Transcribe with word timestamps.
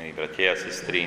Milí 0.00 0.16
bratia 0.16 0.56
a 0.56 0.56
sestry, 0.56 1.04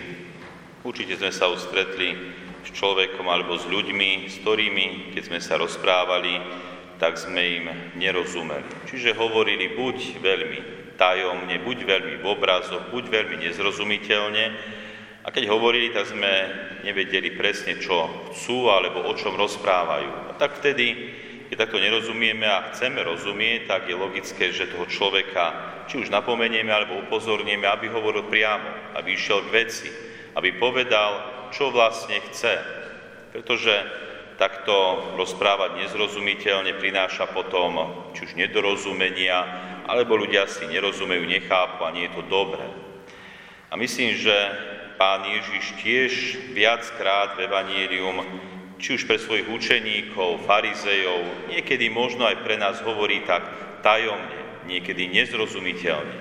určite 0.86 1.18
sme 1.18 1.34
sa 1.34 1.50
ustretli 1.50 2.14
s 2.62 2.70
človekom 2.78 3.26
alebo 3.26 3.58
s 3.58 3.66
ľuďmi, 3.66 4.30
s 4.30 4.46
ktorými, 4.46 5.18
keď 5.18 5.24
sme 5.34 5.40
sa 5.42 5.58
rozprávali, 5.58 6.38
tak 7.02 7.18
sme 7.18 7.42
im 7.42 7.66
nerozumeli. 7.98 8.70
Čiže 8.86 9.18
hovorili 9.18 9.74
buď 9.74 9.98
veľmi 10.22 10.60
tajomne, 10.94 11.58
buď 11.66 11.78
veľmi 11.90 12.16
v 12.22 12.26
obrazoch, 12.38 12.94
buď 12.94 13.04
veľmi 13.10 13.42
nezrozumiteľne. 13.42 14.46
A 15.26 15.28
keď 15.34 15.50
hovorili, 15.50 15.90
tak 15.90 16.14
sme 16.14 16.30
nevedeli 16.86 17.34
presne, 17.34 17.82
čo 17.82 18.30
chcú 18.30 18.70
alebo 18.70 19.10
o 19.10 19.14
čom 19.18 19.34
rozprávajú. 19.34 20.30
A 20.30 20.38
tak 20.38 20.62
vtedy 20.62 21.18
keď 21.54 21.70
takto 21.70 21.78
nerozumieme 21.78 22.50
a 22.50 22.74
chceme 22.74 23.06
rozumieť, 23.06 23.70
tak 23.70 23.86
je 23.86 23.94
logické, 23.94 24.50
že 24.50 24.74
toho 24.74 24.90
človeka 24.90 25.54
či 25.86 26.02
už 26.02 26.10
napomenieme 26.10 26.74
alebo 26.74 27.06
upozorníme, 27.06 27.70
aby 27.70 27.94
hovoril 27.94 28.26
priamo, 28.26 28.98
aby 28.98 29.14
išiel 29.14 29.46
k 29.46 29.54
veci, 29.62 29.90
aby 30.34 30.58
povedal, 30.58 31.22
čo 31.54 31.70
vlastne 31.70 32.18
chce. 32.26 32.58
Pretože 33.30 33.70
takto 34.42 34.74
rozprávať 35.14 35.78
nezrozumiteľne 35.78 36.74
prináša 36.82 37.30
potom 37.30 38.02
či 38.18 38.26
už 38.26 38.34
nedorozumenia, 38.34 39.46
alebo 39.86 40.18
ľudia 40.18 40.50
si 40.50 40.66
nerozumejú, 40.66 41.22
nechápu 41.22 41.86
a 41.86 41.94
nie 41.94 42.10
je 42.10 42.18
to 42.18 42.26
dobré. 42.34 42.66
A 43.70 43.78
myslím, 43.78 44.18
že 44.18 44.34
pán 44.98 45.22
Ježiš 45.30 45.66
tiež 45.86 46.12
viackrát 46.58 47.38
v 47.38 47.46
Evangelium 47.46 48.26
či 48.84 49.00
už 49.00 49.08
pre 49.08 49.16
svojich 49.16 49.48
učeníkov, 49.48 50.44
farizejov, 50.44 51.48
niekedy 51.48 51.88
možno 51.88 52.28
aj 52.28 52.44
pre 52.44 52.60
nás 52.60 52.84
hovorí 52.84 53.24
tak 53.24 53.48
tajomne, 53.80 54.68
niekedy 54.68 55.08
nezrozumiteľne. 55.08 56.20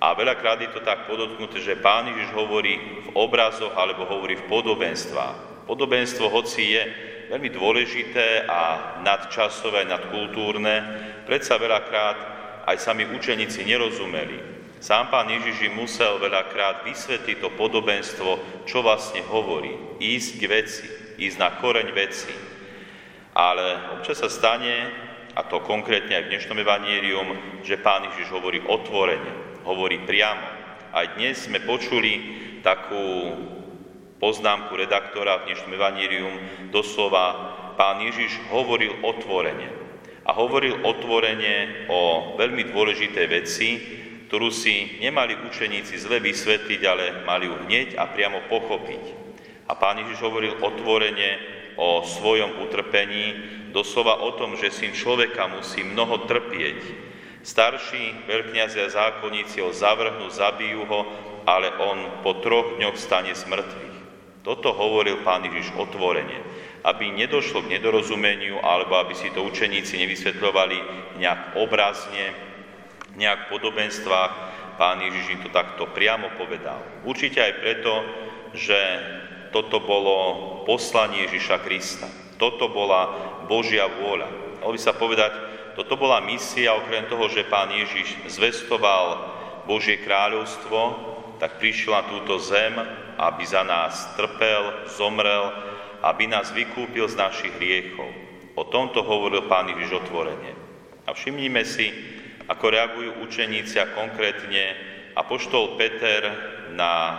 A 0.00 0.16
veľakrát 0.16 0.64
je 0.64 0.72
to 0.72 0.80
tak 0.80 1.04
podotknuté, 1.04 1.60
že 1.60 1.76
Pán 1.76 2.08
Ježiš 2.08 2.32
hovorí 2.32 2.80
v 3.04 3.08
obrazoch 3.12 3.76
alebo 3.76 4.08
hovorí 4.08 4.32
v 4.40 4.48
podobenstvách. 4.48 5.68
Podobenstvo, 5.68 6.32
hoci 6.32 6.72
je 6.72 6.82
veľmi 7.28 7.52
dôležité 7.52 8.48
a 8.48 8.96
nadčasové, 9.04 9.84
nadkultúrne, 9.84 10.76
predsa 11.28 11.60
veľakrát 11.60 12.18
aj 12.64 12.80
sami 12.80 13.04
učeníci 13.12 13.60
nerozumeli. 13.68 14.40
Sám 14.80 15.12
pán 15.12 15.28
Ježiš 15.28 15.68
im 15.68 15.84
musel 15.84 16.16
veľakrát 16.16 16.80
vysvetliť 16.88 17.44
to 17.44 17.52
podobenstvo, 17.60 18.64
čo 18.64 18.80
vlastne 18.80 19.20
hovorí, 19.28 20.00
ísť 20.00 20.30
k 20.40 20.44
veci 20.48 20.99
ísť 21.20 21.36
na 21.36 21.52
koreň 21.60 21.92
veci. 21.92 22.32
Ale 23.36 24.00
občas 24.00 24.24
sa 24.24 24.32
stane, 24.32 24.88
a 25.36 25.46
to 25.46 25.62
konkrétne 25.62 26.16
aj 26.16 26.24
v 26.26 26.30
dnešnom 26.34 26.58
evanílium, 26.58 27.28
že 27.62 27.78
Pán 27.78 28.08
Ježiš 28.10 28.32
hovorí 28.34 28.58
otvorene, 28.66 29.62
hovorí 29.62 30.02
priamo. 30.02 30.42
Aj 30.90 31.06
dnes 31.14 31.46
sme 31.46 31.62
počuli 31.62 32.18
takú 32.66 33.36
poznámku 34.18 34.74
redaktora 34.74 35.44
v 35.44 35.52
dnešnom 35.52 35.72
evanílium, 35.76 36.34
doslova 36.74 37.26
Pán 37.78 38.02
Ježiš 38.02 38.34
hovoril 38.50 38.98
otvorene. 39.06 39.70
A 40.26 40.34
hovoril 40.34 40.82
otvorene 40.82 41.86
o 41.88 42.34
veľmi 42.36 42.68
dôležitej 42.74 43.26
veci, 43.30 43.68
ktorú 44.26 44.50
si 44.50 44.98
nemali 45.02 45.38
učeníci 45.46 45.94
zle 45.98 46.18
vysvetliť, 46.22 46.80
ale 46.86 47.04
mali 47.26 47.50
ju 47.50 47.56
hneď 47.66 47.98
a 47.98 48.10
priamo 48.10 48.46
pochopiť. 48.50 49.29
A 49.70 49.78
pán 49.78 50.02
Ježiš 50.02 50.18
hovoril 50.18 50.58
otvorene 50.58 51.38
o 51.78 52.02
svojom 52.02 52.58
utrpení, 52.66 53.38
doslova 53.70 54.18
o 54.18 54.34
tom, 54.34 54.58
že 54.58 54.74
syn 54.74 54.90
človeka 54.90 55.46
musí 55.46 55.86
mnoho 55.86 56.26
trpieť. 56.26 57.06
Starší 57.46 58.26
veľkňazi 58.26 58.82
a 58.82 58.90
zákonníci 58.90 59.62
ho 59.62 59.70
zavrhnú, 59.70 60.26
zabijú 60.26 60.82
ho, 60.90 61.00
ale 61.46 61.70
on 61.78 62.20
po 62.26 62.42
troch 62.42 62.82
dňoch 62.82 62.98
stane 62.98 63.30
z 63.30 63.46
mŕtvych. 63.46 63.96
Toto 64.42 64.74
hovoril 64.74 65.22
pán 65.22 65.46
Ježiš 65.46 65.70
otvorene, 65.78 66.42
aby 66.82 67.14
nedošlo 67.14 67.62
k 67.62 67.78
nedorozumeniu, 67.78 68.58
alebo 68.58 68.98
aby 68.98 69.14
si 69.14 69.30
to 69.30 69.46
učeníci 69.46 70.02
nevysvetľovali 70.02 70.78
nejak 71.22 71.54
obrazne, 71.62 72.34
nejak 73.14 73.46
v 73.46 73.50
podobenstvách, 73.54 74.32
pán 74.74 74.98
Ježiš 74.98 75.38
im 75.38 75.40
to 75.46 75.50
takto 75.54 75.86
priamo 75.94 76.26
povedal. 76.34 76.82
Určite 77.06 77.38
aj 77.38 77.52
preto, 77.62 77.92
že 78.56 78.78
toto 79.50 79.82
bolo 79.82 80.16
poslanie 80.64 81.26
Ježiša 81.26 81.62
Krista. 81.62 82.08
Toto 82.38 82.70
bola 82.72 83.10
Božia 83.50 83.86
vôľa. 83.86 84.28
Malo 84.62 84.72
by 84.72 84.80
sa 84.80 84.96
povedať, 84.96 85.32
toto 85.76 85.94
bola 85.94 86.22
misia, 86.24 86.74
okrem 86.74 87.06
toho, 87.06 87.30
že 87.30 87.46
pán 87.46 87.70
Ježiš 87.70 88.16
zvestoval 88.30 89.36
Božie 89.68 90.02
kráľovstvo, 90.02 90.80
tak 91.38 91.62
prišiel 91.62 91.94
na 91.94 92.04
túto 92.08 92.36
zem, 92.40 92.74
aby 93.20 93.44
za 93.44 93.64
nás 93.64 94.12
trpel, 94.16 94.88
zomrel, 94.92 95.52
aby 96.00 96.28
nás 96.28 96.52
vykúpil 96.52 97.08
z 97.08 97.16
našich 97.16 97.52
hriechov. 97.60 98.08
O 98.56 98.64
tomto 98.68 99.04
hovoril 99.04 99.48
pán 99.48 99.68
Ježiš 99.72 100.04
otvorene. 100.04 100.52
A 101.08 101.12
všimnime 101.16 101.64
si, 101.64 101.92
ako 102.48 102.64
reagujú 102.66 103.10
učeníci 103.24 103.78
a 103.80 103.92
konkrétne 103.94 104.74
apoštol 105.16 105.78
Peter 105.78 106.28
na 106.74 107.16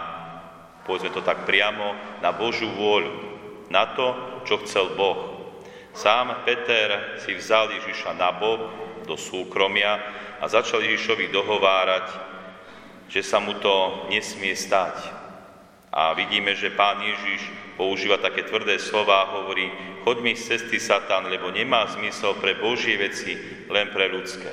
povedzme 0.91 1.15
to 1.15 1.23
tak 1.23 1.47
priamo, 1.47 1.95
na 2.19 2.35
Božú 2.35 2.67
vôľu, 2.67 3.15
na 3.71 3.95
to, 3.95 4.11
čo 4.43 4.59
chcel 4.67 4.91
Boh. 4.99 5.39
Sám 5.95 6.43
Peter 6.43 7.15
si 7.23 7.31
vzal 7.31 7.71
Ježiša 7.79 8.11
na 8.19 8.35
bok 8.35 8.59
do 9.07 9.15
súkromia 9.15 10.03
a 10.43 10.51
začal 10.51 10.83
Ježišovi 10.83 11.31
dohovárať, 11.31 12.11
že 13.07 13.23
sa 13.23 13.39
mu 13.39 13.55
to 13.63 14.03
nesmie 14.11 14.51
stať. 14.51 14.99
A 15.95 16.11
vidíme, 16.11 16.59
že 16.59 16.75
pán 16.75 16.99
Ježiš 16.99 17.47
používa 17.79 18.19
také 18.19 18.43
tvrdé 18.43 18.75
slova 18.75 19.23
a 19.23 19.31
hovorí, 19.39 19.71
choď 20.03 20.17
mi 20.19 20.35
z 20.35 20.59
cesty 20.59 20.75
Satan, 20.75 21.31
lebo 21.31 21.55
nemá 21.55 21.87
zmysel 21.87 22.35
pre 22.35 22.59
Božie 22.59 22.99
veci, 22.99 23.39
len 23.71 23.95
pre 23.95 24.11
ľudské. 24.11 24.51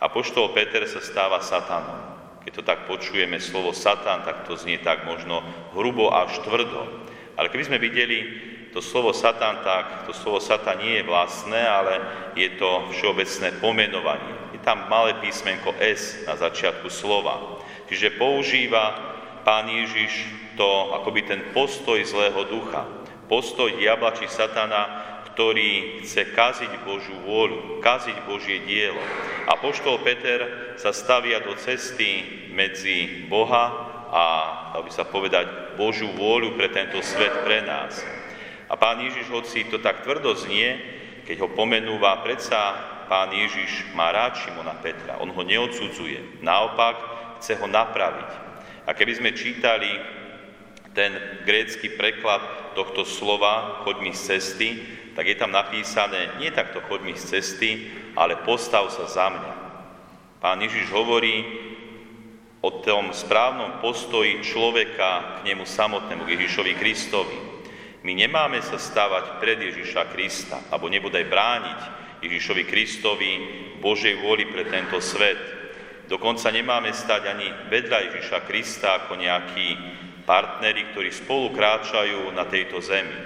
A 0.00 0.08
poštol 0.08 0.56
Peter 0.56 0.80
sa 0.88 1.04
stáva 1.04 1.44
satanom. 1.44 2.15
Keď 2.46 2.52
to 2.54 2.62
tak 2.62 2.86
počujeme 2.86 3.42
slovo 3.42 3.74
Satan, 3.74 4.22
tak 4.22 4.46
to 4.46 4.54
znie 4.54 4.78
tak 4.78 5.02
možno 5.02 5.42
hrubo 5.74 6.14
až 6.14 6.38
tvrdo. 6.46 6.86
Ale 7.34 7.50
keby 7.50 7.66
sme 7.66 7.82
videli 7.82 8.22
to 8.70 8.78
slovo 8.78 9.10
Satan, 9.10 9.66
tak 9.66 10.06
to 10.06 10.14
slovo 10.14 10.38
Satan 10.38 10.78
nie 10.78 11.02
je 11.02 11.08
vlastné, 11.10 11.58
ale 11.58 11.98
je 12.38 12.46
to 12.54 12.86
všeobecné 12.94 13.58
pomenovanie. 13.58 14.54
Je 14.54 14.62
tam 14.62 14.86
malé 14.86 15.18
písmenko 15.18 15.74
S 15.82 16.22
na 16.22 16.38
začiatku 16.38 16.86
slova. 16.86 17.58
Čiže 17.90 18.14
používa 18.14 18.94
pán 19.42 19.66
Ježiš 19.66 20.30
to 20.54 20.94
akoby 21.02 21.26
ten 21.26 21.50
postoj 21.50 21.98
zlého 22.06 22.46
ducha. 22.46 22.86
Postoj 23.26 23.74
diabla 23.74 24.14
či 24.14 24.30
satana, 24.30 25.15
ktorý 25.36 26.00
chce 26.00 26.32
kaziť 26.32 26.72
Božú 26.88 27.12
vôľu, 27.28 27.84
kaziť 27.84 28.24
Božie 28.24 28.64
dielo. 28.64 29.04
A 29.44 29.60
poštol 29.60 30.00
Peter 30.00 30.72
sa 30.80 30.96
stavia 30.96 31.44
do 31.44 31.52
cesty 31.60 32.24
medzi 32.56 33.28
Boha 33.28 33.68
a, 34.08 34.24
dal 34.72 34.80
by 34.80 34.88
sa 34.88 35.04
povedať, 35.04 35.76
Božú 35.76 36.08
vôľu 36.16 36.56
pre 36.56 36.72
tento 36.72 37.04
svet, 37.04 37.44
pre 37.44 37.60
nás. 37.60 38.00
A 38.72 38.80
pán 38.80 38.96
Ježiš, 39.04 39.28
hoci 39.28 39.68
to 39.68 39.76
tak 39.76 40.08
tvrdo 40.08 40.32
znie, 40.40 40.80
keď 41.28 41.44
ho 41.44 41.52
pomenúva, 41.52 42.24
predsa 42.24 42.72
pán 43.04 43.28
Ježiš 43.28 43.92
má 43.92 44.08
rád 44.16 44.40
Šimona 44.40 44.80
Petra. 44.80 45.20
On 45.20 45.28
ho 45.28 45.42
neodsudzuje, 45.44 46.40
naopak 46.40 46.96
chce 47.44 47.60
ho 47.60 47.68
napraviť. 47.68 48.30
A 48.88 48.96
keby 48.96 49.12
sme 49.20 49.36
čítali 49.36 49.92
ten 50.96 51.12
grécky 51.44 51.92
preklad 51.92 52.72
tohto 52.72 53.04
slova, 53.04 53.84
choď 53.84 53.96
mi 54.00 54.16
z 54.16 54.20
cesty, 54.32 54.68
tak 55.16 55.24
je 55.24 55.36
tam 55.40 55.48
napísané, 55.48 56.36
nie 56.36 56.52
takto 56.52 56.84
choď 56.84 57.00
mi 57.00 57.14
z 57.16 57.40
cesty, 57.40 57.88
ale 58.12 58.36
postav 58.44 58.92
sa 58.92 59.08
za 59.08 59.26
mňa. 59.32 59.52
Pán 60.44 60.60
Ježiš 60.60 60.92
hovorí 60.92 61.40
o 62.60 62.84
tom 62.84 63.16
správnom 63.16 63.80
postoji 63.80 64.44
človeka 64.44 65.40
k 65.40 65.48
nemu 65.48 65.64
samotnému, 65.64 66.28
k 66.28 66.36
Ježišovi 66.36 66.72
Kristovi. 66.76 67.38
My 68.04 68.12
nemáme 68.12 68.60
sa 68.60 68.76
stávať 68.76 69.40
pred 69.40 69.56
Ježiša 69.56 70.12
Krista, 70.12 70.60
alebo 70.68 70.92
nebodaj 70.92 71.24
brániť 71.26 71.80
Ježišovi 72.20 72.62
Kristovi 72.68 73.32
Božej 73.80 74.20
vôli 74.20 74.44
pre 74.52 74.68
tento 74.68 75.00
svet. 75.00 75.40
Dokonca 76.06 76.52
nemáme 76.52 76.92
stať 76.92 77.22
ani 77.24 77.48
vedľa 77.72 77.98
Ježiša 78.12 78.38
Krista 78.44 79.02
ako 79.02 79.18
nejakí 79.18 79.68
partneri, 80.28 80.92
ktorí 80.92 81.10
spolu 81.10 81.50
kráčajú 81.56 82.30
na 82.36 82.44
tejto 82.46 82.78
zemi. 82.84 83.16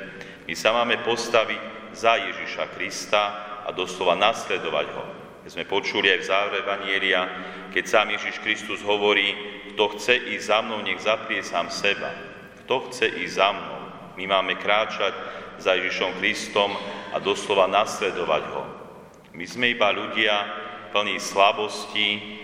My 0.48 0.54
sa 0.56 0.72
máme 0.72 1.02
postaviť 1.04 1.69
za 1.92 2.16
Ježiša 2.16 2.74
Krista 2.74 3.22
a 3.66 3.70
doslova 3.72 4.18
nasledovať 4.18 4.86
ho. 4.94 5.04
Keď 5.44 5.50
sme 5.50 5.64
počuli 5.64 6.12
aj 6.12 6.20
v 6.20 6.28
závere 6.28 6.58
Evanielia, 6.62 7.20
keď 7.72 7.84
sám 7.86 8.08
Ježiš 8.12 8.36
Kristus 8.44 8.80
hovorí, 8.84 9.32
kto 9.72 9.96
chce 9.96 10.14
ísť 10.36 10.46
za 10.46 10.58
mnou, 10.60 10.84
nech 10.84 11.00
zaprie 11.00 11.40
sám 11.40 11.72
seba. 11.72 12.12
Kto 12.64 12.90
chce 12.90 13.06
ísť 13.08 13.34
za 13.34 13.48
mnou? 13.54 13.80
My 14.20 14.24
máme 14.26 14.60
kráčať 14.60 15.14
za 15.56 15.78
Ježišom 15.78 16.20
Kristom 16.20 16.76
a 17.14 17.16
doslova 17.22 17.70
nasledovať 17.70 18.44
ho. 18.52 18.62
My 19.32 19.46
sme 19.46 19.72
iba 19.72 19.88
ľudia 19.94 20.34
plní 20.92 21.16
slabosti, 21.22 22.38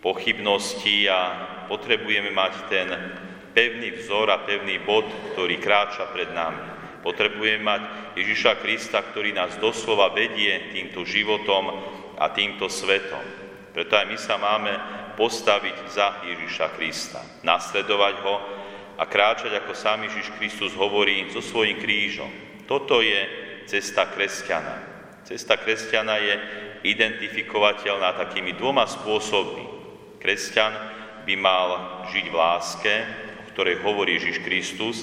pochybností 0.00 1.06
a 1.06 1.20
potrebujeme 1.68 2.32
mať 2.32 2.52
ten 2.72 2.88
pevný 3.52 3.94
vzor 4.00 4.32
a 4.32 4.42
pevný 4.42 4.80
bod, 4.82 5.06
ktorý 5.34 5.60
kráča 5.60 6.08
pred 6.10 6.32
nami. 6.32 6.79
Potrebujeme 7.00 7.64
mať 7.64 7.82
Ježiša 8.20 8.60
Krista, 8.60 9.00
ktorý 9.00 9.32
nás 9.32 9.56
doslova 9.56 10.12
vedie 10.12 10.68
týmto 10.72 11.08
životom 11.08 11.72
a 12.20 12.28
týmto 12.28 12.68
svetom. 12.68 13.24
Preto 13.72 13.96
aj 13.96 14.06
my 14.10 14.18
sa 14.20 14.36
máme 14.36 14.72
postaviť 15.16 15.76
za 15.88 16.20
Ježiša 16.28 16.76
Krista, 16.76 17.20
nasledovať 17.40 18.14
ho 18.20 18.34
a 19.00 19.04
kráčať, 19.08 19.56
ako 19.56 19.72
sám 19.72 20.04
Ježiš 20.10 20.28
Kristus 20.36 20.76
hovorí, 20.76 21.32
so 21.32 21.40
svojím 21.40 21.80
krížom. 21.80 22.28
Toto 22.68 23.00
je 23.00 23.20
cesta 23.64 24.12
kresťana. 24.12 24.76
Cesta 25.24 25.56
kresťana 25.56 26.16
je 26.20 26.34
identifikovateľná 26.84 28.16
takými 28.16 28.56
dvoma 28.56 28.84
spôsobmi. 28.84 29.64
Kresťan 30.20 30.72
by 31.24 31.34
mal 31.36 31.68
žiť 32.12 32.26
v 32.28 32.36
láske, 32.36 32.94
o 33.40 33.42
ktorej 33.56 33.80
hovorí 33.80 34.20
Ježiš 34.20 34.44
Kristus, 34.44 34.96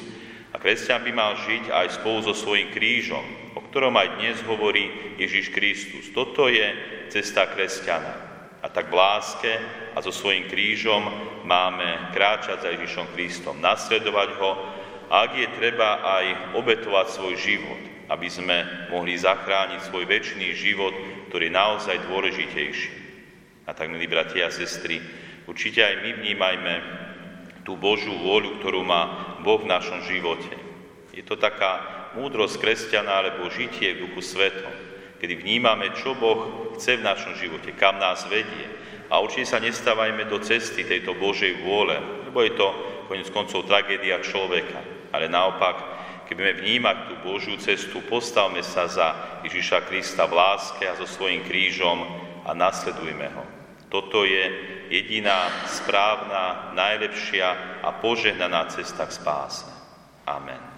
a 0.58 0.66
kresťan 0.66 1.06
by 1.06 1.14
mal 1.14 1.38
žiť 1.38 1.70
aj 1.70 2.02
spolu 2.02 2.26
so 2.26 2.34
svojím 2.34 2.74
krížom, 2.74 3.22
o 3.54 3.62
ktorom 3.70 3.94
aj 3.94 4.18
dnes 4.18 4.42
hovorí 4.42 4.90
Ježiš 5.22 5.54
Kristus. 5.54 6.10
Toto 6.10 6.50
je 6.50 6.66
cesta 7.14 7.46
kresťana. 7.46 8.26
A 8.66 8.68
tak 8.74 8.90
v 8.90 8.98
láske 8.98 9.54
a 9.94 10.02
so 10.02 10.10
svojím 10.10 10.50
krížom 10.50 11.06
máme 11.46 12.10
kráčať 12.10 12.66
za 12.66 12.74
Ježišom 12.74 13.06
Kristom, 13.14 13.62
nasledovať 13.62 14.30
ho 14.42 14.52
a 15.14 15.30
ak 15.30 15.38
je 15.38 15.48
treba 15.62 16.02
aj 16.02 16.26
obetovať 16.58 17.06
svoj 17.14 17.38
život, 17.38 18.10
aby 18.10 18.26
sme 18.26 18.90
mohli 18.90 19.14
zachrániť 19.14 19.86
svoj 19.86 20.10
väčší 20.10 20.58
život, 20.58 20.98
ktorý 21.30 21.54
je 21.54 21.54
naozaj 21.54 22.02
dôležitejší. 22.10 22.92
A 23.70 23.78
tak, 23.78 23.94
milí 23.94 24.10
bratia 24.10 24.50
a 24.50 24.50
sestry, 24.50 25.06
určite 25.46 25.86
aj 25.86 26.02
my 26.02 26.12
vnímajme 26.18 26.74
tú 27.68 27.76
Božú 27.76 28.16
vôľu, 28.16 28.64
ktorú 28.64 28.88
má 28.88 29.36
Boh 29.44 29.60
v 29.60 29.68
našom 29.68 30.00
živote. 30.08 30.56
Je 31.12 31.20
to 31.20 31.36
taká 31.36 31.84
múdrosť 32.16 32.64
kresťana 32.64 33.12
alebo 33.12 33.52
žitie 33.52 33.92
v 33.92 34.08
duchu 34.08 34.24
svetom, 34.24 34.72
kedy 35.20 35.36
vnímame, 35.36 35.92
čo 36.00 36.16
Boh 36.16 36.72
chce 36.80 36.96
v 36.96 37.04
našom 37.04 37.36
živote, 37.36 37.76
kam 37.76 38.00
nás 38.00 38.24
vedie. 38.32 38.72
A 39.12 39.20
určite 39.20 39.52
sa 39.52 39.60
nestávajme 39.60 40.32
do 40.32 40.40
cesty 40.40 40.88
tejto 40.88 41.12
Božej 41.20 41.60
vôle, 41.68 42.00
lebo 42.24 42.40
je 42.40 42.56
to 42.56 42.68
konec 43.12 43.28
koncov 43.36 43.68
tragédia 43.68 44.24
človeka. 44.24 44.80
Ale 45.12 45.28
naopak, 45.28 45.76
keď 46.28 46.34
budeme 46.40 46.60
vnímať 46.64 46.96
tú 47.12 47.14
Božiu 47.24 47.60
cestu, 47.60 48.00
postavme 48.08 48.64
sa 48.64 48.88
za 48.88 49.08
Ježiša 49.44 49.84
Krista 49.92 50.24
v 50.24 50.40
láske 50.40 50.88
a 50.88 50.96
so 50.96 51.08
svojím 51.08 51.44
krížom 51.44 52.04
a 52.48 52.56
nasledujme 52.56 53.28
ho. 53.32 53.44
Toto 53.88 54.28
je 54.28 54.76
jediná 54.90 55.52
správna, 55.68 56.72
najlepšia 56.74 57.80
a 57.84 57.92
požehnaná 57.92 58.66
cesta 58.66 59.06
k 59.06 59.12
spáse. 59.12 59.66
Amen. 60.28 60.77